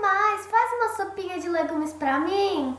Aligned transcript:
demais! 0.00 0.46
Faz 0.46 0.72
uma 0.72 0.96
sopinha 0.96 1.38
de 1.38 1.48
legumes 1.48 1.92
pra 1.92 2.18
mim! 2.18 2.76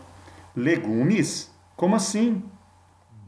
Legumes? 0.56 1.52
Como 1.78 1.96
assim? 1.96 2.44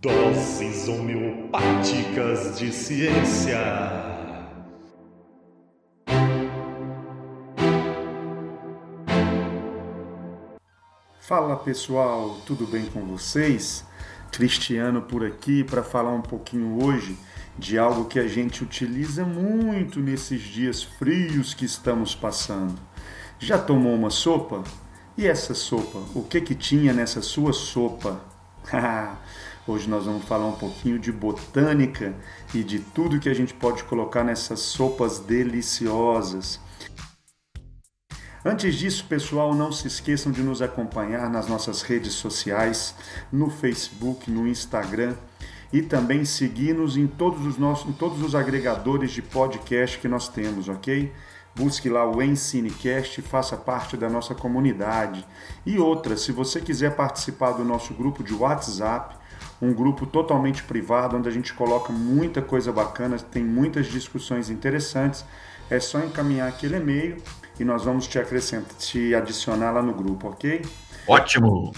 Doses 0.01 0.87
homeopáticas 0.87 2.57
de 2.57 2.71
ciência. 2.73 3.59
Fala 11.19 11.55
pessoal, 11.55 12.41
tudo 12.45 12.65
bem 12.65 12.85
com 12.87 13.05
vocês? 13.05 13.85
Cristiano 14.31 15.03
por 15.03 15.23
aqui 15.23 15.63
para 15.63 15.83
falar 15.83 16.11
um 16.11 16.21
pouquinho 16.21 16.83
hoje 16.83 17.17
de 17.57 17.77
algo 17.77 18.05
que 18.05 18.19
a 18.19 18.27
gente 18.27 18.63
utiliza 18.63 19.23
muito 19.23 19.99
nesses 19.99 20.41
dias 20.41 20.81
frios 20.83 21.53
que 21.53 21.65
estamos 21.65 22.15
passando. 22.15 22.92
Já 23.43 23.57
tomou 23.57 23.93
uma 23.93 24.09
sopa? 24.09 24.63
E 25.17 25.27
essa 25.27 25.53
sopa? 25.53 25.99
O 26.15 26.23
que 26.23 26.39
que 26.39 26.55
tinha 26.55 26.93
nessa 26.93 27.21
sua 27.21 27.51
sopa? 27.51 28.21
Hoje 29.67 29.89
nós 29.89 30.05
vamos 30.05 30.23
falar 30.23 30.45
um 30.45 30.53
pouquinho 30.53 30.97
de 30.97 31.11
botânica 31.11 32.15
e 32.53 32.63
de 32.63 32.79
tudo 32.79 33.19
que 33.19 33.27
a 33.27 33.33
gente 33.33 33.53
pode 33.53 33.83
colocar 33.83 34.23
nessas 34.23 34.61
sopas 34.61 35.19
deliciosas. 35.19 36.57
Antes 38.45 38.75
disso, 38.75 39.05
pessoal, 39.09 39.53
não 39.53 39.73
se 39.73 39.89
esqueçam 39.89 40.31
de 40.31 40.41
nos 40.41 40.61
acompanhar 40.61 41.29
nas 41.29 41.45
nossas 41.45 41.81
redes 41.81 42.13
sociais, 42.13 42.95
no 43.29 43.49
Facebook, 43.49 44.31
no 44.31 44.47
Instagram 44.47 45.15
e 45.73 45.81
também 45.81 46.23
seguir-nos 46.23 46.95
em 46.95 47.07
todos 47.07 47.45
os 47.45 47.57
nossos, 47.57 47.89
em 47.89 47.93
todos 47.93 48.23
os 48.23 48.35
agregadores 48.35 49.11
de 49.11 49.21
podcast 49.21 49.99
que 49.99 50.07
nós 50.07 50.29
temos, 50.29 50.69
ok? 50.69 51.11
Busque 51.55 51.87
lá 51.87 52.09
o 52.09 52.21
Ensinecast 52.21 53.21
faça 53.21 53.55
parte 53.55 53.95
da 53.95 54.09
nossa 54.09 54.33
comunidade. 54.33 55.25
E 55.65 55.77
outra, 55.77 56.17
se 56.17 56.31
você 56.31 56.59
quiser 56.59 56.95
participar 56.95 57.51
do 57.51 57.63
nosso 57.63 57.93
grupo 57.93 58.23
de 58.23 58.33
WhatsApp, 58.33 59.15
um 59.61 59.73
grupo 59.73 60.05
totalmente 60.05 60.63
privado, 60.63 61.15
onde 61.15 61.29
a 61.29 61.31
gente 61.31 61.53
coloca 61.53 61.93
muita 61.93 62.41
coisa 62.41 62.71
bacana, 62.71 63.17
tem 63.17 63.43
muitas 63.43 63.85
discussões 63.85 64.49
interessantes. 64.49 65.23
É 65.69 65.79
só 65.79 65.99
encaminhar 65.99 66.49
aquele 66.49 66.77
e-mail 66.77 67.17
e 67.59 67.63
nós 67.63 67.85
vamos 67.85 68.07
te 68.07 68.17
acrescentar, 68.17 68.75
te 68.77 69.13
adicionar 69.13 69.71
lá 69.71 69.81
no 69.81 69.93
grupo, 69.93 70.29
ok? 70.29 70.61
Ótimo! 71.07 71.71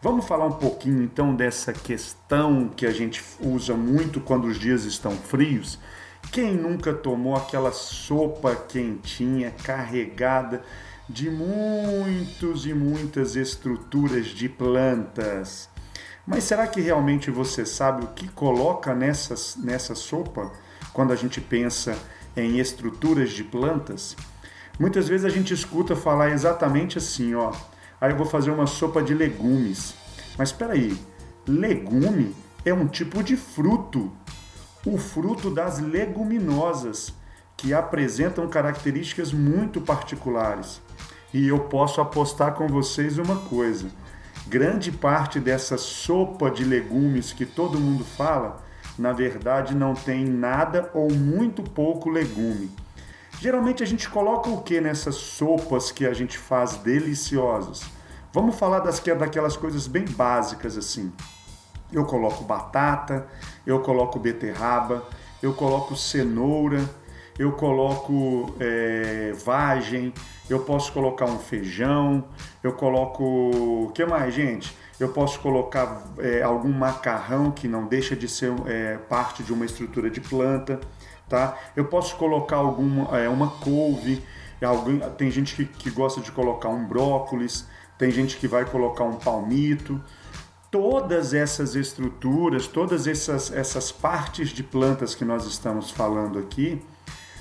Vamos 0.00 0.26
falar 0.26 0.46
um 0.46 0.52
pouquinho 0.52 1.02
então 1.02 1.34
dessa 1.34 1.72
questão 1.72 2.68
que 2.68 2.86
a 2.86 2.92
gente 2.92 3.22
usa 3.40 3.74
muito 3.74 4.20
quando 4.20 4.46
os 4.46 4.58
dias 4.58 4.84
estão 4.84 5.12
frios. 5.12 5.78
Quem 6.30 6.54
nunca 6.54 6.92
tomou 6.92 7.34
aquela 7.36 7.72
sopa 7.72 8.54
quentinha 8.54 9.50
carregada 9.50 10.62
de 11.08 11.30
muitos 11.30 12.66
e 12.66 12.74
muitas 12.74 13.34
estruturas 13.34 14.26
de 14.26 14.48
plantas? 14.48 15.68
Mas 16.26 16.44
será 16.44 16.66
que 16.66 16.80
realmente 16.80 17.30
você 17.30 17.64
sabe 17.64 18.04
o 18.04 18.08
que 18.08 18.28
coloca 18.28 18.94
nessa, 18.94 19.34
nessa 19.60 19.94
sopa 19.94 20.52
quando 20.92 21.12
a 21.12 21.16
gente 21.16 21.40
pensa 21.40 21.96
em 22.36 22.58
estruturas 22.58 23.30
de 23.30 23.42
plantas? 23.42 24.14
Muitas 24.78 25.08
vezes 25.08 25.24
a 25.24 25.30
gente 25.30 25.54
escuta 25.54 25.96
falar 25.96 26.30
exatamente 26.30 26.98
assim, 26.98 27.34
ó. 27.34 27.52
Aí 28.00 28.12
eu 28.12 28.16
vou 28.16 28.26
fazer 28.26 28.50
uma 28.50 28.66
sopa 28.66 29.02
de 29.02 29.14
legumes. 29.14 29.94
Mas 30.36 30.50
espera 30.50 30.74
aí, 30.74 30.96
legume 31.46 32.36
é 32.64 32.72
um 32.72 32.86
tipo 32.86 33.22
de 33.22 33.36
fruto, 33.36 34.12
o 34.86 34.96
fruto 34.96 35.50
das 35.50 35.78
leguminosas, 35.78 37.12
que 37.56 37.74
apresentam 37.74 38.48
características 38.48 39.32
muito 39.32 39.80
particulares. 39.80 40.80
E 41.34 41.48
eu 41.48 41.60
posso 41.60 42.00
apostar 42.00 42.54
com 42.54 42.68
vocês 42.68 43.18
uma 43.18 43.36
coisa: 43.36 43.88
grande 44.46 44.90
parte 44.90 45.38
dessa 45.40 45.76
sopa 45.76 46.50
de 46.50 46.64
legumes 46.64 47.32
que 47.32 47.44
todo 47.44 47.80
mundo 47.80 48.04
fala, 48.04 48.62
na 48.96 49.12
verdade 49.12 49.74
não 49.74 49.94
tem 49.94 50.24
nada 50.24 50.90
ou 50.94 51.12
muito 51.12 51.62
pouco 51.62 52.08
legume. 52.08 52.70
Geralmente 53.40 53.82
a 53.82 53.86
gente 53.86 54.08
coloca 54.08 54.48
o 54.48 54.62
que 54.62 54.80
nessas 54.80 55.14
sopas 55.16 55.92
que 55.92 56.06
a 56.06 56.12
gente 56.12 56.36
faz 56.38 56.76
deliciosas? 56.76 57.82
Vamos 58.32 58.56
falar 58.56 58.80
das, 58.80 59.00
daquelas 59.00 59.56
coisas 59.56 59.86
bem 59.86 60.04
básicas 60.04 60.76
assim. 60.76 61.12
Eu 61.92 62.04
coloco 62.04 62.44
batata, 62.44 63.26
eu 63.66 63.80
coloco 63.80 64.18
beterraba, 64.18 65.04
eu 65.42 65.54
coloco 65.54 65.96
cenoura, 65.96 66.88
eu 67.38 67.52
coloco 67.52 68.54
é, 68.58 69.32
vagem, 69.44 70.12
eu 70.50 70.60
posso 70.60 70.92
colocar 70.92 71.26
um 71.26 71.38
feijão, 71.38 72.24
eu 72.62 72.72
coloco. 72.72 73.24
O 73.24 73.92
que 73.94 74.04
mais, 74.04 74.34
gente? 74.34 74.76
Eu 74.98 75.10
posso 75.10 75.38
colocar 75.38 76.02
é, 76.18 76.42
algum 76.42 76.72
macarrão 76.72 77.52
que 77.52 77.68
não 77.68 77.86
deixa 77.86 78.16
de 78.16 78.28
ser 78.28 78.52
é, 78.66 78.96
parte 78.96 79.42
de 79.44 79.52
uma 79.52 79.64
estrutura 79.64 80.10
de 80.10 80.20
planta, 80.20 80.80
tá? 81.28 81.56
Eu 81.76 81.84
posso 81.84 82.16
colocar 82.16 82.56
alguma 82.56 83.16
é, 83.16 83.28
uma 83.28 83.48
couve, 83.48 84.24
alguém, 84.60 84.98
tem 85.16 85.30
gente 85.30 85.54
que, 85.54 85.64
que 85.64 85.90
gosta 85.90 86.20
de 86.20 86.32
colocar 86.32 86.68
um 86.68 86.84
brócolis, 86.84 87.66
tem 87.96 88.10
gente 88.10 88.36
que 88.36 88.48
vai 88.48 88.64
colocar 88.64 89.04
um 89.04 89.16
palmito. 89.16 90.00
Todas 90.70 91.32
essas 91.32 91.74
estruturas, 91.74 92.66
todas 92.66 93.06
essas, 93.06 93.50
essas 93.50 93.90
partes 93.90 94.50
de 94.50 94.62
plantas 94.62 95.14
que 95.14 95.24
nós 95.24 95.46
estamos 95.46 95.90
falando 95.90 96.38
aqui, 96.38 96.82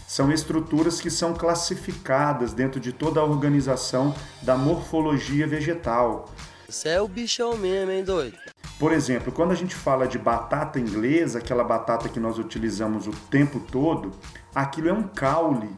são 0.07 0.31
estruturas 0.31 1.01
que 1.01 1.09
são 1.09 1.33
classificadas 1.33 2.53
dentro 2.53 2.79
de 2.79 2.93
toda 2.93 3.19
a 3.19 3.25
organização 3.25 4.15
da 4.41 4.55
morfologia 4.55 5.45
vegetal. 5.45 6.29
Você 6.69 6.89
é 6.89 7.01
o 7.01 7.07
bichão 7.07 7.57
mesmo, 7.57 7.91
hein, 7.91 8.03
doido? 8.03 8.37
Por 8.79 8.93
exemplo, 8.93 9.33
quando 9.33 9.51
a 9.51 9.55
gente 9.55 9.75
fala 9.75 10.07
de 10.07 10.17
batata 10.17 10.79
inglesa, 10.79 11.39
aquela 11.39 11.63
batata 11.63 12.07
que 12.07 12.21
nós 12.21 12.39
utilizamos 12.39 13.07
o 13.07 13.11
tempo 13.11 13.59
todo, 13.59 14.11
aquilo 14.55 14.87
é 14.87 14.93
um 14.93 15.03
caule, 15.03 15.69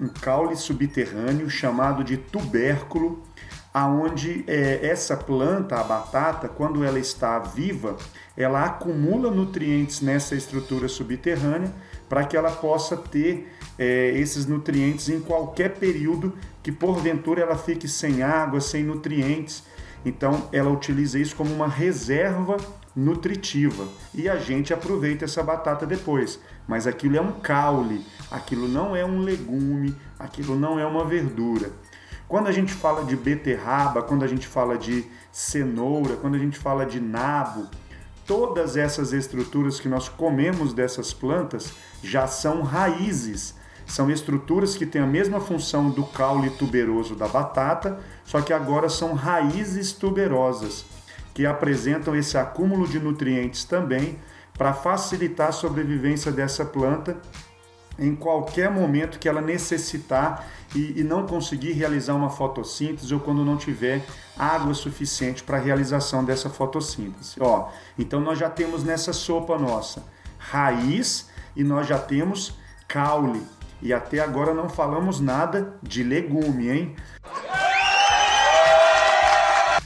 um 0.00 0.08
caule 0.08 0.56
subterrâneo 0.56 1.48
chamado 1.48 2.02
de 2.02 2.16
tubérculo, 2.16 3.22
aonde 3.72 4.44
é, 4.46 4.86
essa 4.86 5.16
planta, 5.16 5.76
a 5.76 5.84
batata, 5.84 6.48
quando 6.48 6.84
ela 6.84 6.98
está 6.98 7.38
viva, 7.38 7.96
ela 8.36 8.64
acumula 8.64 9.30
nutrientes 9.30 10.00
nessa 10.00 10.34
estrutura 10.34 10.88
subterrânea 10.88 11.72
para 12.08 12.24
que 12.24 12.36
ela 12.36 12.50
possa 12.50 12.96
ter 12.96 13.52
é, 13.78 14.10
esses 14.10 14.46
nutrientes 14.46 15.08
em 15.08 15.20
qualquer 15.20 15.74
período 15.74 16.32
que 16.62 16.70
porventura 16.70 17.42
ela 17.42 17.56
fique 17.56 17.88
sem 17.88 18.22
água, 18.22 18.60
sem 18.60 18.84
nutrientes. 18.84 19.64
Então 20.04 20.48
ela 20.52 20.70
utiliza 20.70 21.18
isso 21.18 21.34
como 21.34 21.52
uma 21.52 21.68
reserva 21.68 22.56
nutritiva 22.94 23.88
e 24.14 24.28
a 24.28 24.36
gente 24.36 24.72
aproveita 24.72 25.24
essa 25.24 25.42
batata 25.42 25.86
depois. 25.86 26.38
Mas 26.66 26.86
aquilo 26.86 27.16
é 27.16 27.20
um 27.20 27.32
caule, 27.32 28.04
aquilo 28.30 28.68
não 28.68 28.94
é 28.94 29.04
um 29.04 29.20
legume, 29.20 29.94
aquilo 30.18 30.56
não 30.56 30.78
é 30.78 30.86
uma 30.86 31.04
verdura. 31.04 31.70
Quando 32.26 32.46
a 32.46 32.52
gente 32.52 32.72
fala 32.72 33.04
de 33.04 33.16
beterraba, 33.16 34.02
quando 34.02 34.24
a 34.24 34.28
gente 34.28 34.46
fala 34.46 34.78
de 34.78 35.04
cenoura, 35.30 36.16
quando 36.16 36.36
a 36.36 36.38
gente 36.38 36.58
fala 36.58 36.86
de 36.86 37.00
nabo, 37.00 37.68
todas 38.26 38.76
essas 38.76 39.12
estruturas 39.12 39.78
que 39.78 39.88
nós 39.88 40.08
comemos 40.08 40.72
dessas 40.72 41.12
plantas 41.12 41.72
já 42.02 42.26
são 42.26 42.62
raízes 42.62 43.54
são 43.86 44.10
estruturas 44.10 44.76
que 44.76 44.86
têm 44.86 45.02
a 45.02 45.06
mesma 45.06 45.40
função 45.40 45.90
do 45.90 46.04
caule 46.04 46.50
tuberoso 46.50 47.14
da 47.14 47.28
batata, 47.28 47.98
só 48.24 48.40
que 48.40 48.52
agora 48.52 48.88
são 48.88 49.14
raízes 49.14 49.92
tuberosas, 49.92 50.84
que 51.34 51.44
apresentam 51.44 52.14
esse 52.14 52.38
acúmulo 52.38 52.86
de 52.86 52.98
nutrientes 52.98 53.64
também 53.64 54.18
para 54.56 54.72
facilitar 54.72 55.48
a 55.48 55.52
sobrevivência 55.52 56.30
dessa 56.30 56.64
planta 56.64 57.16
em 57.98 58.14
qualquer 58.14 58.70
momento 58.70 59.18
que 59.18 59.28
ela 59.28 59.40
necessitar 59.40 60.46
e, 60.74 61.00
e, 61.00 61.04
não 61.04 61.26
conseguir 61.26 61.72
realizar 61.72 62.14
uma 62.14 62.30
fotossíntese 62.30 63.12
ou 63.14 63.20
quando 63.20 63.44
não 63.44 63.56
tiver 63.56 64.04
água 64.36 64.74
suficiente 64.74 65.42
para 65.42 65.58
a 65.58 65.60
realização 65.60 66.24
dessa 66.24 66.50
fotossíntese. 66.50 67.36
Ó, 67.40 67.68
então 67.96 68.20
nós 68.20 68.38
já 68.38 68.50
temos 68.50 68.82
nessa 68.82 69.12
sopa 69.12 69.56
nossa 69.58 70.02
raiz 70.38 71.30
e 71.54 71.62
nós 71.62 71.86
já 71.86 71.98
temos 71.98 72.58
caule, 72.88 73.42
e 73.80 73.92
até 73.92 74.20
agora 74.20 74.52
não 74.52 74.68
falamos 74.68 75.20
nada 75.20 75.74
de 75.82 76.02
legume, 76.02 76.68
hein? 76.70 76.96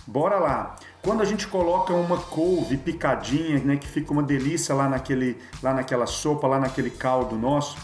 Bora 0.07 0.39
lá. 0.39 0.77
Quando 1.09 1.23
a 1.23 1.25
gente 1.25 1.49
coloca 1.49 1.95
uma 1.95 2.19
couve 2.19 2.77
picadinha, 2.77 3.59
né, 3.61 3.79
que 3.79 3.89
fica 3.89 4.13
uma 4.13 4.23
delícia 4.23 4.75
lá 4.75 4.91
naquele, 4.91 5.39
lá 5.63 5.73
naquela 5.73 6.05
sopa, 6.05 6.47
lá 6.47 6.61
naquele 6.61 6.91
caldo 6.91 7.35
nosso, 7.35 7.79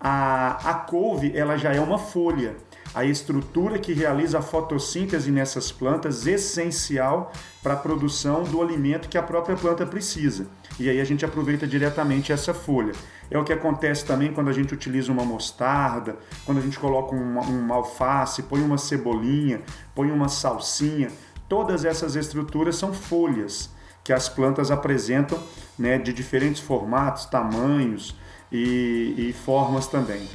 a, 0.00 0.70
a 0.70 0.72
couve 0.72 1.36
ela 1.36 1.58
já 1.58 1.74
é 1.74 1.78
uma 1.78 1.98
folha. 1.98 2.56
a 2.94 3.04
estrutura 3.04 3.78
que 3.78 3.92
realiza 3.92 4.38
a 4.38 4.42
fotossíntese 4.42 5.30
nessas 5.30 5.70
plantas, 5.70 6.26
essencial 6.26 7.30
para 7.62 7.74
a 7.74 7.76
produção 7.76 8.44
do 8.44 8.62
alimento 8.62 9.10
que 9.10 9.18
a 9.18 9.22
própria 9.22 9.56
planta 9.56 9.84
precisa. 9.84 10.46
E 10.78 10.88
aí 10.88 11.00
a 11.00 11.04
gente 11.04 11.24
aproveita 11.24 11.66
diretamente 11.66 12.32
essa 12.32 12.54
folha. 12.54 12.92
É 13.30 13.38
o 13.38 13.44
que 13.44 13.52
acontece 13.52 14.04
também 14.04 14.32
quando 14.32 14.48
a 14.48 14.52
gente 14.52 14.74
utiliza 14.74 15.12
uma 15.12 15.24
mostarda, 15.24 16.16
quando 16.44 16.58
a 16.58 16.60
gente 16.62 16.78
coloca 16.78 17.14
uma, 17.14 17.42
uma 17.42 17.74
alface, 17.76 18.42
põe 18.42 18.60
uma 18.60 18.78
cebolinha, 18.78 19.60
põe 19.94 20.10
uma 20.10 20.28
salsinha. 20.28 21.10
Todas 21.50 21.84
essas 21.84 22.14
estruturas 22.14 22.76
são 22.76 22.92
folhas 22.92 23.70
que 24.04 24.12
as 24.12 24.28
plantas 24.28 24.70
apresentam 24.70 25.36
né, 25.76 25.98
de 25.98 26.12
diferentes 26.12 26.60
formatos, 26.60 27.24
tamanhos 27.24 28.14
e, 28.52 29.16
e 29.18 29.32
formas 29.32 29.88
também. 29.88 30.28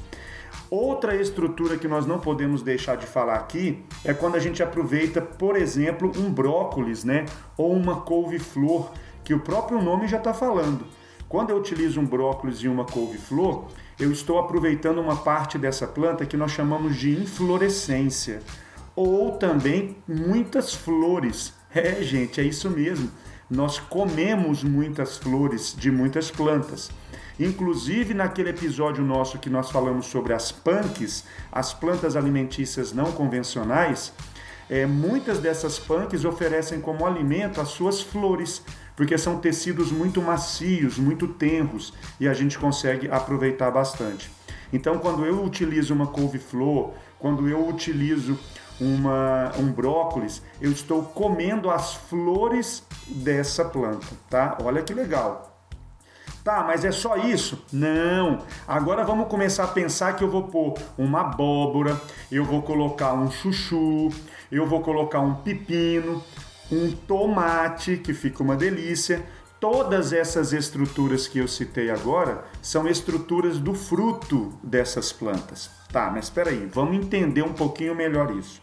Outra 0.69 1.15
estrutura 1.15 1.77
que 1.77 1.87
nós 1.87 2.05
não 2.05 2.19
podemos 2.19 2.61
deixar 2.61 2.97
de 2.97 3.05
falar 3.05 3.35
aqui 3.35 3.81
é 4.03 4.13
quando 4.13 4.35
a 4.35 4.39
gente 4.39 4.61
aproveita, 4.61 5.21
por 5.21 5.55
exemplo, 5.55 6.11
um 6.17 6.29
brócolis, 6.29 7.05
né, 7.05 7.23
ou 7.55 7.71
uma 7.71 8.01
couve-flor, 8.01 8.91
que 9.23 9.33
o 9.33 9.39
próprio 9.39 9.81
nome 9.81 10.09
já 10.09 10.17
está 10.17 10.33
falando. 10.33 10.85
Quando 11.29 11.49
eu 11.49 11.55
utilizo 11.55 12.01
um 12.01 12.05
brócolis 12.05 12.57
e 12.57 12.67
uma 12.67 12.83
couve-flor, 12.83 13.67
eu 13.97 14.11
estou 14.11 14.37
aproveitando 14.37 14.99
uma 14.99 15.15
parte 15.15 15.57
dessa 15.57 15.87
planta 15.87 16.25
que 16.25 16.35
nós 16.35 16.51
chamamos 16.51 16.97
de 16.97 17.11
inflorescência, 17.11 18.41
ou 18.95 19.33
também 19.33 19.97
muitas 20.07 20.73
flores. 20.73 21.53
É, 21.73 22.01
gente, 22.01 22.39
é 22.39 22.43
isso 22.43 22.69
mesmo. 22.69 23.11
Nós 23.49 23.79
comemos 23.79 24.63
muitas 24.63 25.17
flores 25.17 25.75
de 25.77 25.91
muitas 25.91 26.31
plantas. 26.31 26.89
Inclusive 27.37 28.13
naquele 28.13 28.51
episódio 28.51 29.03
nosso 29.03 29.39
que 29.39 29.49
nós 29.49 29.69
falamos 29.69 30.05
sobre 30.05 30.31
as 30.31 30.53
punks, 30.53 31.25
as 31.51 31.73
plantas 31.73 32.15
alimentícias 32.15 32.93
não 32.93 33.11
convencionais, 33.11 34.13
é, 34.69 34.85
muitas 34.85 35.39
dessas 35.39 35.77
punks 35.77 36.23
oferecem 36.23 36.79
como 36.79 37.05
alimento 37.05 37.59
as 37.59 37.67
suas 37.67 38.01
flores, 38.01 38.63
porque 38.95 39.17
são 39.17 39.37
tecidos 39.37 39.91
muito 39.91 40.21
macios, 40.21 40.97
muito 40.97 41.27
tenros 41.27 41.93
e 42.19 42.27
a 42.27 42.33
gente 42.33 42.57
consegue 42.57 43.09
aproveitar 43.11 43.69
bastante. 43.69 44.31
Então, 44.71 44.97
quando 44.97 45.25
eu 45.25 45.43
utilizo 45.43 45.93
uma 45.93 46.07
couve-flor, 46.07 46.93
quando 47.19 47.47
eu 47.47 47.67
utilizo 47.67 48.39
uma, 48.79 49.51
um 49.57 49.71
brócolis, 49.71 50.41
eu 50.61 50.71
estou 50.71 51.03
comendo 51.03 51.69
as 51.69 51.93
flores 51.93 52.83
dessa 53.07 53.65
planta, 53.65 54.07
tá? 54.29 54.57
Olha 54.63 54.81
que 54.81 54.93
legal. 54.93 55.51
Tá, 56.43 56.63
mas 56.63 56.85
é 56.85 56.91
só 56.91 57.17
isso? 57.17 57.65
Não. 57.73 58.37
Agora 58.67 59.03
vamos 59.03 59.27
começar 59.27 59.63
a 59.63 59.67
pensar 59.67 60.15
que 60.15 60.23
eu 60.23 60.29
vou 60.29 60.43
pôr 60.43 60.75
uma 60.95 61.21
abóbora, 61.21 61.99
eu 62.31 62.45
vou 62.45 62.61
colocar 62.61 63.13
um 63.13 63.31
chuchu, 63.31 64.09
eu 64.51 64.67
vou 64.67 64.81
colocar 64.81 65.21
um 65.21 65.33
pepino, 65.33 66.23
um 66.71 66.91
tomate, 66.91 67.97
que 67.97 68.13
fica 68.13 68.43
uma 68.43 68.55
delícia. 68.55 69.25
Todas 69.67 70.13
essas 70.13 70.53
estruturas 70.53 71.27
que 71.27 71.39
eu 71.39 71.47
citei 71.47 71.89
agora 71.89 72.45
são 72.61 72.87
estruturas 72.87 73.57
do 73.57 73.73
fruto 73.73 74.53
dessas 74.61 75.11
plantas. 75.11 75.71
Tá, 75.91 76.11
mas 76.11 76.25
espera 76.25 76.51
aí, 76.51 76.69
vamos 76.71 76.95
entender 76.95 77.41
um 77.41 77.51
pouquinho 77.51 77.95
melhor 77.95 78.29
isso. 78.37 78.61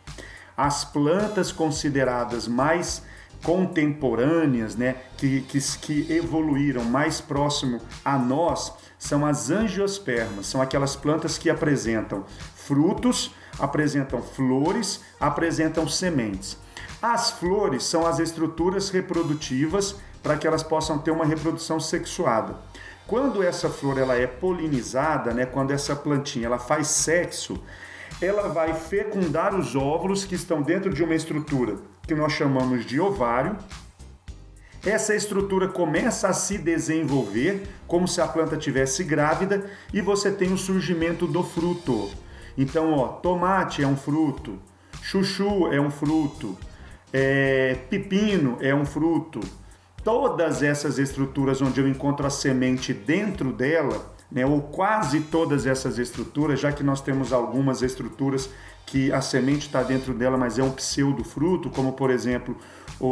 As 0.56 0.84
plantas 0.84 1.50
consideradas 1.50 2.46
mais 2.46 3.02
contemporâneas, 3.43 4.76
né, 4.76 4.94
que, 5.16 5.40
que, 5.40 5.58
que 5.78 6.12
evoluíram 6.12 6.84
mais 6.84 7.20
próximo 7.20 7.81
a 8.04 8.16
nós, 8.16 8.72
são 8.96 9.26
as 9.26 9.50
angiospermas, 9.50 10.46
são 10.46 10.62
aquelas 10.62 10.94
plantas 10.94 11.37
que 11.37 11.50
apresentam 11.50 12.25
frutos, 12.54 13.34
apresentam 13.58 14.22
flores, 14.22 15.00
apresentam 15.19 15.88
sementes. 15.88 16.56
As 17.02 17.32
flores 17.32 17.82
são 17.82 18.06
as 18.06 18.20
estruturas 18.20 18.88
reprodutivas 18.90 19.96
para 20.23 20.37
que 20.37 20.47
elas 20.47 20.63
possam 20.63 20.99
ter 20.99 21.11
uma 21.11 21.25
reprodução 21.25 21.81
sexuada. 21.81 22.55
Quando 23.07 23.43
essa 23.43 23.69
flor 23.69 23.99
ela 23.99 24.17
é 24.17 24.27
polinizada, 24.27 25.35
né, 25.35 25.45
quando 25.45 25.73
essa 25.73 25.95
plantinha 25.97 26.47
ela 26.47 26.59
faz 26.59 26.89
sexo, 26.89 27.61
ela 28.21 28.49
vai 28.49 28.73
fecundar 28.75 29.55
os 29.55 29.75
óvulos 29.75 30.25
que 30.25 30.35
estão 30.35 30.63
dentro 30.63 30.93
de 30.93 31.03
uma 31.03 31.15
estrutura 31.15 31.77
que 32.07 32.15
nós 32.15 32.33
chamamos 32.33 32.85
de 32.85 33.01
ovário. 33.01 33.57
Essa 34.85 35.15
estrutura 35.15 35.69
começa 35.69 36.29
a 36.29 36.33
se 36.33 36.59
desenvolver 36.59 37.69
como 37.87 38.09
se 38.09 38.21
a 38.21 38.27
planta 38.27 38.57
tivesse 38.57 39.05
grávida 39.05 39.71
e 39.93 40.01
você 40.01 40.31
tem 40.31 40.53
o 40.53 40.59
surgimento 40.59 41.27
do 41.27 41.43
fruto. 41.43 42.11
Então, 42.59 42.93
ó, 42.93 43.09
tomate 43.09 43.83
é 43.83 43.87
um 43.87 43.97
fruto, 43.97 44.59
chuchu 45.01 45.73
é 45.73 45.81
um 45.81 45.91
fruto, 45.91 46.59
é, 47.13 47.77
pepino 47.89 48.59
é 48.61 48.75
um 48.75 48.85
fruto. 48.85 49.41
Todas 50.04 50.62
essas 50.62 50.99
estruturas 50.99 51.62
onde 51.62 51.81
eu 51.81 51.88
encontro 51.88 52.26
a 52.26 52.31
semente 52.31 52.93
dentro 52.93 53.52
dela, 53.52 54.12
né, 54.31 54.44
ou 54.44 54.60
quase 54.60 55.20
todas 55.20 55.66
essas 55.66 55.99
estruturas, 55.99 56.58
já 56.58 56.72
que 56.72 56.82
nós 56.82 57.00
temos 57.00 57.32
algumas 57.32 57.82
estruturas 57.82 58.49
que 58.87 59.12
a 59.12 59.20
semente 59.20 59.66
está 59.66 59.82
dentro 59.82 60.12
dela, 60.12 60.37
mas 60.37 60.58
é 60.58 60.62
um 60.62 60.72
pseudo 60.72 61.22
fruto, 61.22 61.70
como 61.70 61.93
por 61.93 62.10
exemplo 62.10 62.56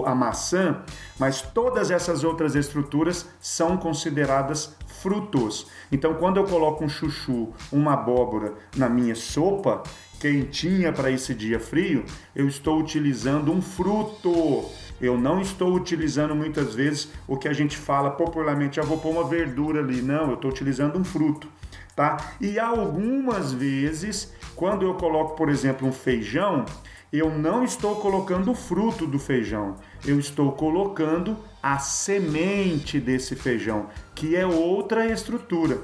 a 0.04 0.14
maçã, 0.14 0.82
mas 1.19 1.42
todas 1.42 1.90
essas 1.90 2.22
outras 2.22 2.54
estruturas 2.54 3.26
são 3.40 3.76
consideradas 3.76 4.76
frutos. 5.00 5.66
Então, 5.90 6.14
quando 6.14 6.37
eu 6.37 6.44
coloco 6.44 6.84
um 6.84 6.88
chuchu, 6.88 7.52
uma 7.72 7.94
abóbora 7.94 8.54
na 8.76 8.88
minha 8.88 9.14
sopa 9.14 9.82
quentinha 10.20 10.93
para 10.93 11.11
esse 11.11 11.34
dia 11.34 11.58
frio, 11.58 12.05
eu 12.37 12.46
estou 12.46 12.78
utilizando 12.78 13.50
um 13.50 13.62
fruto. 13.62 14.67
Eu 15.00 15.19
não 15.19 15.40
estou 15.40 15.75
utilizando 15.75 16.34
muitas 16.34 16.75
vezes 16.75 17.11
o 17.26 17.38
que 17.38 17.49
a 17.49 17.55
gente 17.55 17.75
fala 17.75 18.11
popularmente, 18.11 18.78
eu 18.78 18.84
ah, 18.84 18.87
vou 18.87 18.99
pôr 18.99 19.11
uma 19.11 19.25
verdura 19.25 19.81
ali. 19.81 20.02
Não, 20.02 20.28
eu 20.28 20.34
estou 20.34 20.50
utilizando 20.50 20.99
um 20.99 21.05
fruto, 21.05 21.49
tá? 21.96 22.19
E 22.38 22.58
algumas 22.58 23.50
vezes, 23.50 24.34
quando 24.55 24.84
eu 24.84 24.93
coloco, 24.94 25.34
por 25.37 25.49
exemplo, 25.49 25.88
um 25.88 25.93
feijão, 25.93 26.66
eu 27.11 27.31
não 27.31 27.64
estou 27.64 27.96
colocando 27.96 28.50
o 28.50 28.55
fruto 28.55 29.06
do 29.06 29.19
feijão, 29.19 29.76
eu 30.06 30.20
estou 30.20 30.52
colocando 30.52 31.37
a 31.62 31.78
semente 31.78 33.00
desse 33.00 33.34
feijão, 33.34 33.88
que 34.14 34.37
é 34.37 34.46
outra 34.46 35.11
estrutura. 35.11 35.78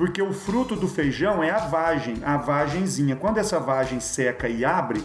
Porque 0.00 0.22
o 0.22 0.32
fruto 0.32 0.74
do 0.74 0.88
feijão 0.88 1.42
é 1.42 1.50
a 1.50 1.58
vagem, 1.58 2.14
a 2.24 2.38
vagenzinha. 2.38 3.16
Quando 3.16 3.36
essa 3.36 3.60
vagem 3.60 4.00
seca 4.00 4.48
e 4.48 4.64
abre, 4.64 5.04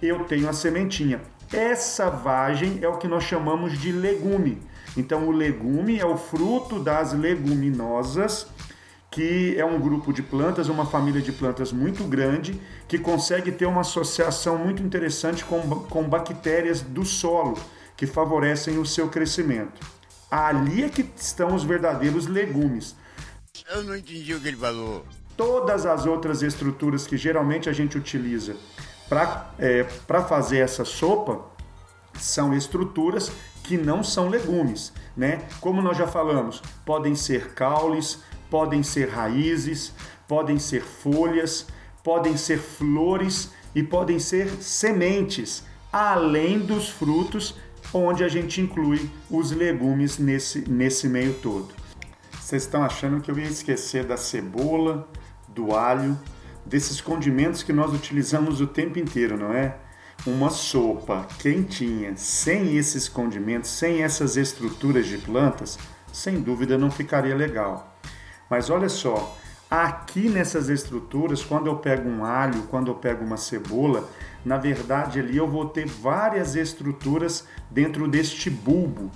eu 0.00 0.24
tenho 0.24 0.48
a 0.48 0.54
sementinha. 0.54 1.20
Essa 1.52 2.08
vagem 2.08 2.78
é 2.80 2.88
o 2.88 2.96
que 2.96 3.06
nós 3.06 3.24
chamamos 3.24 3.78
de 3.78 3.92
legume. 3.92 4.62
Então, 4.96 5.28
o 5.28 5.32
legume 5.32 5.98
é 5.98 6.06
o 6.06 6.16
fruto 6.16 6.78
das 6.78 7.12
leguminosas, 7.12 8.46
que 9.10 9.54
é 9.58 9.66
um 9.66 9.78
grupo 9.78 10.14
de 10.14 10.22
plantas, 10.22 10.70
uma 10.70 10.86
família 10.86 11.20
de 11.20 11.30
plantas 11.30 11.70
muito 11.70 12.02
grande, 12.04 12.58
que 12.88 12.98
consegue 12.98 13.52
ter 13.52 13.66
uma 13.66 13.82
associação 13.82 14.56
muito 14.56 14.82
interessante 14.82 15.44
com, 15.44 15.60
com 15.60 16.08
bactérias 16.08 16.80
do 16.80 17.04
solo, 17.04 17.58
que 17.94 18.06
favorecem 18.06 18.78
o 18.78 18.86
seu 18.86 19.10
crescimento. 19.10 19.86
Ali 20.30 20.84
é 20.84 20.88
que 20.88 21.06
estão 21.14 21.54
os 21.54 21.64
verdadeiros 21.64 22.26
legumes. 22.26 22.96
Eu 23.74 23.84
não 23.84 23.96
entendi 23.96 24.34
o 24.34 24.40
que 24.40 24.48
ele 24.48 24.56
falou. 24.56 25.04
Todas 25.36 25.86
as 25.86 26.06
outras 26.06 26.42
estruturas 26.42 27.06
que 27.06 27.16
geralmente 27.16 27.68
a 27.68 27.72
gente 27.72 27.96
utiliza 27.96 28.56
para 29.08 29.50
é, 29.58 29.84
fazer 30.28 30.58
essa 30.58 30.84
sopa 30.84 31.40
são 32.18 32.54
estruturas 32.54 33.30
que 33.62 33.76
não 33.76 34.02
são 34.02 34.28
legumes, 34.28 34.92
né? 35.16 35.42
Como 35.60 35.80
nós 35.80 35.96
já 35.96 36.06
falamos, 36.06 36.62
podem 36.84 37.14
ser 37.14 37.54
caules, 37.54 38.18
podem 38.50 38.82
ser 38.82 39.08
raízes, 39.08 39.92
podem 40.26 40.58
ser 40.58 40.82
folhas, 40.82 41.66
podem 42.02 42.36
ser 42.36 42.58
flores 42.58 43.50
e 43.74 43.82
podem 43.82 44.18
ser 44.18 44.48
sementes, 44.62 45.62
além 45.92 46.58
dos 46.58 46.88
frutos, 46.88 47.54
onde 47.92 48.24
a 48.24 48.28
gente 48.28 48.60
inclui 48.60 49.10
os 49.30 49.50
legumes 49.50 50.18
nesse, 50.18 50.68
nesse 50.68 51.08
meio 51.08 51.34
todo. 51.34 51.81
Vocês 52.52 52.64
estão 52.64 52.82
achando 52.82 53.18
que 53.22 53.30
eu 53.30 53.38
ia 53.38 53.48
esquecer 53.48 54.04
da 54.04 54.18
cebola, 54.18 55.08
do 55.48 55.74
alho, 55.74 56.18
desses 56.66 57.00
condimentos 57.00 57.62
que 57.62 57.72
nós 57.72 57.94
utilizamos 57.94 58.60
o 58.60 58.66
tempo 58.66 58.98
inteiro, 58.98 59.38
não 59.38 59.54
é? 59.54 59.78
Uma 60.26 60.50
sopa 60.50 61.26
quentinha, 61.38 62.14
sem 62.14 62.76
esses 62.76 63.08
condimentos, 63.08 63.70
sem 63.70 64.02
essas 64.02 64.36
estruturas 64.36 65.06
de 65.06 65.16
plantas, 65.16 65.78
sem 66.12 66.42
dúvida 66.42 66.76
não 66.76 66.90
ficaria 66.90 67.34
legal. 67.34 67.96
Mas 68.50 68.68
olha 68.68 68.90
só, 68.90 69.34
aqui 69.70 70.28
nessas 70.28 70.68
estruturas, 70.68 71.42
quando 71.42 71.68
eu 71.68 71.76
pego 71.76 72.06
um 72.06 72.22
alho, 72.22 72.64
quando 72.64 72.88
eu 72.88 72.94
pego 72.96 73.24
uma 73.24 73.38
cebola, 73.38 74.06
na 74.44 74.58
verdade 74.58 75.20
ali 75.20 75.38
eu 75.38 75.48
vou 75.48 75.70
ter 75.70 75.86
várias 75.86 76.54
estruturas 76.54 77.46
dentro 77.70 78.06
deste 78.06 78.50
bulbo. 78.50 79.10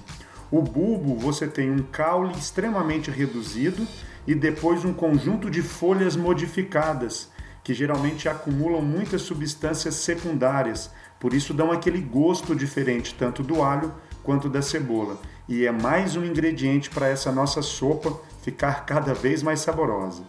O 0.50 0.62
bulbo 0.62 1.16
você 1.16 1.46
tem 1.48 1.70
um 1.70 1.82
caule 1.82 2.32
extremamente 2.38 3.10
reduzido 3.10 3.86
e 4.26 4.34
depois 4.34 4.84
um 4.84 4.92
conjunto 4.92 5.50
de 5.50 5.62
folhas 5.62 6.16
modificadas 6.16 7.30
que 7.64 7.74
geralmente 7.74 8.28
acumulam 8.28 8.80
muitas 8.80 9.22
substâncias 9.22 9.96
secundárias, 9.96 10.88
por 11.18 11.34
isso 11.34 11.52
dão 11.52 11.72
aquele 11.72 12.00
gosto 12.00 12.54
diferente 12.54 13.12
tanto 13.12 13.42
do 13.42 13.60
alho 13.60 13.92
quanto 14.22 14.48
da 14.48 14.62
cebola. 14.62 15.18
E 15.48 15.66
é 15.66 15.72
mais 15.72 16.14
um 16.14 16.24
ingrediente 16.24 16.88
para 16.90 17.08
essa 17.08 17.32
nossa 17.32 17.62
sopa 17.62 18.20
ficar 18.42 18.86
cada 18.86 19.12
vez 19.14 19.42
mais 19.42 19.60
saborosa. 19.60 20.22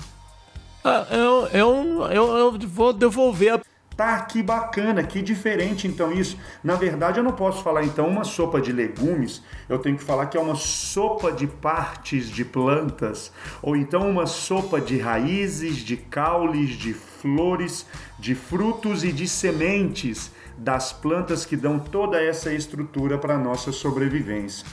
Ah, 0.84 1.06
eu, 1.12 1.48
eu, 1.48 2.12
eu, 2.12 2.38
eu 2.38 2.60
vou 2.68 2.92
devolver 2.92 3.54
a 3.54 3.62
Tá, 3.98 4.22
que 4.22 4.44
bacana, 4.44 5.02
que 5.02 5.24
diferente 5.24 5.88
então 5.88 6.12
isso. 6.12 6.38
Na 6.64 6.76
verdade, 6.76 7.20
eu 7.20 7.24
não 7.24 7.32
posso 7.32 7.64
falar 7.64 7.84
então 7.84 8.08
uma 8.08 8.24
sopa 8.24 8.62
de 8.62 8.72
legumes, 8.72 9.42
eu 9.68 9.80
tenho 9.80 9.98
que 9.98 10.04
falar 10.04 10.28
que 10.28 10.38
é 10.38 10.40
uma 10.40 10.54
sopa 10.54 11.32
de 11.32 11.48
partes 11.48 12.30
de 12.30 12.46
plantas, 12.46 13.32
ou 13.60 13.76
então 13.76 14.08
uma 14.08 14.28
sopa 14.28 14.80
de 14.80 15.00
raízes, 15.00 15.78
de 15.78 15.98
caules, 15.98 16.70
de 16.78 16.94
flores, 16.94 17.88
de 18.20 18.36
frutos 18.36 19.04
e 19.04 19.12
de 19.12 19.28
sementes 19.28 20.32
das 20.56 20.94
plantas 20.94 21.44
que 21.44 21.58
dão 21.58 21.80
toda 21.80 22.22
essa 22.22 22.54
estrutura 22.54 23.18
para 23.18 23.34
a 23.34 23.40
nossa 23.40 23.72
sobrevivência. 23.72 24.64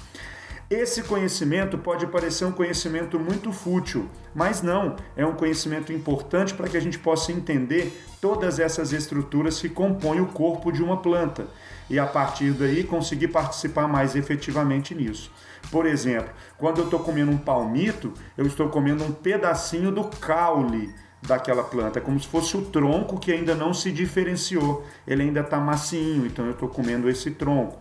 Esse 0.70 1.02
conhecimento 1.02 1.76
pode 1.76 2.06
parecer 2.06 2.46
um 2.46 2.52
conhecimento 2.52 3.20
muito 3.20 3.52
fútil, 3.52 4.08
mas 4.34 4.62
não, 4.62 4.96
é 5.14 5.24
um 5.24 5.34
conhecimento 5.34 5.92
importante 5.92 6.54
para 6.54 6.68
que 6.68 6.76
a 6.76 6.80
gente 6.80 6.98
possa 6.98 7.32
entender 7.32 8.02
todas 8.18 8.58
essas 8.58 8.92
estruturas 8.92 9.60
que 9.60 9.68
compõem 9.68 10.20
o 10.20 10.26
corpo 10.26 10.72
de 10.72 10.82
uma 10.82 10.96
planta. 10.96 11.46
E 11.90 11.98
a 11.98 12.06
partir 12.06 12.52
daí 12.52 12.82
conseguir 12.82 13.28
participar 13.28 13.86
mais 13.86 14.16
efetivamente 14.16 14.94
nisso. 14.94 15.30
Por 15.70 15.84
exemplo, 15.84 16.30
quando 16.56 16.78
eu 16.78 16.84
estou 16.84 17.00
comendo 17.00 17.30
um 17.30 17.36
palmito, 17.36 18.14
eu 18.36 18.46
estou 18.46 18.70
comendo 18.70 19.04
um 19.04 19.12
pedacinho 19.12 19.92
do 19.92 20.04
caule 20.04 20.94
daquela 21.26 21.64
planta, 21.64 22.00
como 22.00 22.20
se 22.20 22.28
fosse 22.28 22.56
o 22.56 22.62
tronco 22.62 23.18
que 23.18 23.32
ainda 23.32 23.54
não 23.54 23.72
se 23.72 23.90
diferenciou, 23.90 24.84
ele 25.06 25.22
ainda 25.22 25.40
está 25.40 25.58
macinho, 25.58 26.26
então 26.26 26.44
eu 26.44 26.52
estou 26.52 26.68
comendo 26.68 27.08
esse 27.08 27.30
tronco, 27.30 27.78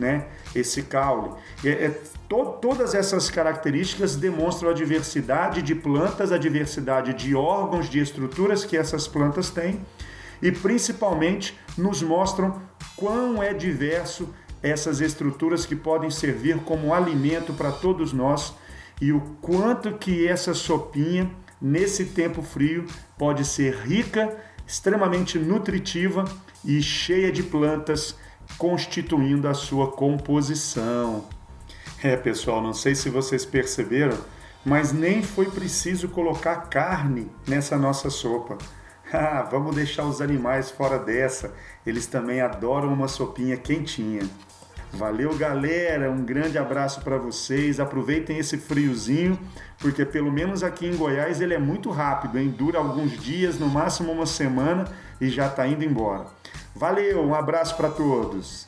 né? 0.00 0.26
Esse 0.54 0.82
caule. 0.82 1.30
É, 1.64 1.68
é, 1.68 2.00
to, 2.28 2.56
todas 2.60 2.94
essas 2.94 3.30
características 3.30 4.16
demonstram 4.16 4.70
a 4.70 4.72
diversidade 4.72 5.62
de 5.62 5.74
plantas, 5.74 6.32
a 6.32 6.38
diversidade 6.38 7.14
de 7.14 7.34
órgãos, 7.34 7.88
de 7.88 8.00
estruturas 8.00 8.64
que 8.64 8.76
essas 8.76 9.06
plantas 9.06 9.50
têm 9.50 9.80
e 10.42 10.50
principalmente 10.50 11.56
nos 11.76 12.02
mostram 12.02 12.60
quão 12.96 13.42
é 13.42 13.52
diverso 13.52 14.28
essas 14.62 15.00
estruturas 15.00 15.64
que 15.64 15.76
podem 15.76 16.10
servir 16.10 16.56
como 16.60 16.92
alimento 16.94 17.52
para 17.52 17.70
todos 17.70 18.12
nós 18.12 18.54
e 19.00 19.12
o 19.12 19.20
quanto 19.40 19.92
que 19.94 20.26
essa 20.26 20.52
sopinha 20.52 21.30
nesse 21.60 22.06
tempo 22.06 22.42
frio 22.42 22.86
pode 23.18 23.44
ser 23.44 23.74
rica, 23.74 24.36
extremamente 24.66 25.38
nutritiva 25.38 26.24
e 26.64 26.82
cheia 26.82 27.32
de 27.32 27.42
plantas 27.42 28.14
constituindo 28.58 29.48
a 29.48 29.54
sua 29.54 29.92
composição. 29.92 31.24
É, 32.02 32.16
pessoal, 32.16 32.62
não 32.62 32.72
sei 32.72 32.94
se 32.94 33.10
vocês 33.10 33.44
perceberam, 33.44 34.16
mas 34.64 34.92
nem 34.92 35.22
foi 35.22 35.50
preciso 35.50 36.08
colocar 36.08 36.56
carne 36.68 37.30
nessa 37.46 37.76
nossa 37.76 38.10
sopa. 38.10 38.58
Ah, 39.12 39.42
vamos 39.50 39.74
deixar 39.74 40.04
os 40.04 40.20
animais 40.20 40.70
fora 40.70 40.96
dessa. 40.96 41.52
Eles 41.84 42.06
também 42.06 42.40
adoram 42.40 42.92
uma 42.92 43.08
sopinha 43.08 43.56
quentinha. 43.56 44.22
Valeu, 44.92 45.36
galera. 45.36 46.10
Um 46.10 46.24
grande 46.24 46.58
abraço 46.58 47.00
para 47.00 47.18
vocês. 47.18 47.80
Aproveitem 47.80 48.38
esse 48.38 48.56
friozinho, 48.56 49.36
porque 49.78 50.04
pelo 50.04 50.30
menos 50.30 50.62
aqui 50.62 50.86
em 50.86 50.96
Goiás 50.96 51.40
ele 51.40 51.54
é 51.54 51.58
muito 51.58 51.90
rápido, 51.90 52.38
hein? 52.38 52.54
Dura 52.56 52.78
alguns 52.78 53.20
dias, 53.20 53.58
no 53.58 53.68
máximo 53.68 54.12
uma 54.12 54.26
semana 54.26 54.84
e 55.20 55.28
já 55.28 55.46
está 55.46 55.66
indo 55.66 55.84
embora. 55.84 56.26
Valeu, 56.74 57.22
um 57.22 57.34
abraço 57.34 57.76
para 57.76 57.90
todos. 57.90 58.66